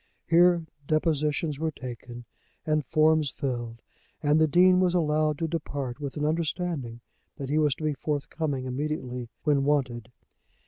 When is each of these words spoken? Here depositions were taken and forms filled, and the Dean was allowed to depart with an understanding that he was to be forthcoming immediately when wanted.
Here 0.25 0.65
depositions 0.87 1.59
were 1.59 1.69
taken 1.69 2.25
and 2.65 2.83
forms 2.83 3.29
filled, 3.29 3.83
and 4.23 4.41
the 4.41 4.47
Dean 4.47 4.79
was 4.79 4.95
allowed 4.95 5.37
to 5.37 5.47
depart 5.47 5.99
with 5.99 6.17
an 6.17 6.25
understanding 6.25 7.01
that 7.37 7.49
he 7.49 7.59
was 7.59 7.75
to 7.75 7.83
be 7.83 7.93
forthcoming 7.93 8.65
immediately 8.65 9.29
when 9.43 9.63
wanted. 9.63 10.11